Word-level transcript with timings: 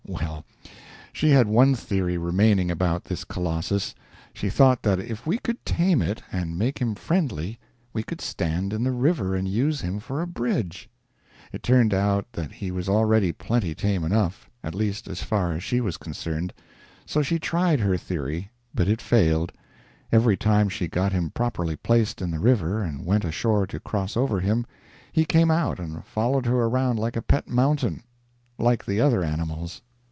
Well, 0.07 0.43
she 1.13 1.29
had 1.29 1.47
one 1.47 1.73
theory 1.73 2.17
remaining 2.17 2.69
about 2.69 3.05
this 3.05 3.23
colossus: 3.23 3.95
she 4.33 4.49
thought 4.49 4.83
that 4.83 4.99
if 4.99 5.25
we 5.25 5.37
could 5.37 5.65
tame 5.65 6.01
it 6.01 6.21
and 6.33 6.59
make 6.59 6.79
him 6.79 6.95
friendly 6.95 7.57
we 7.93 8.03
could 8.03 8.19
stand 8.19 8.73
him 8.73 8.77
in 8.77 8.83
the 8.83 8.91
river 8.91 9.35
and 9.35 9.47
use 9.47 9.79
him 9.79 9.99
for 10.01 10.21
a 10.21 10.27
bridge. 10.27 10.89
It 11.53 11.63
turned 11.63 11.93
out 11.93 12.27
that 12.33 12.51
he 12.51 12.71
was 12.71 12.89
already 12.89 13.31
plenty 13.31 13.73
tame 13.73 14.03
enough 14.03 14.49
at 14.63 14.75
least 14.75 15.07
as 15.07 15.21
far 15.23 15.53
as 15.53 15.63
she 15.63 15.79
was 15.79 15.95
concerned 15.97 16.51
so 17.05 17.21
she 17.21 17.39
tried 17.39 17.79
her 17.79 17.95
theory, 17.95 18.51
but 18.75 18.89
it 18.89 19.01
failed: 19.01 19.53
every 20.11 20.35
time 20.35 20.67
she 20.67 20.87
got 20.89 21.13
him 21.13 21.29
properly 21.29 21.77
placed 21.77 22.21
in 22.21 22.31
the 22.31 22.39
river 22.39 22.83
and 22.83 23.05
went 23.05 23.23
ashore 23.23 23.65
to 23.67 23.79
cross 23.79 24.17
over 24.17 24.41
him, 24.41 24.65
he 25.13 25.23
came 25.25 25.49
out 25.49 25.79
and 25.79 26.03
followed 26.05 26.45
her 26.47 26.65
around 26.65 26.97
like 26.99 27.15
a 27.15 27.21
pet 27.23 27.47
mountain. 27.47 28.03
Like 28.59 28.85
the 28.85 28.99
other 28.99 29.23
animals. 29.23 29.81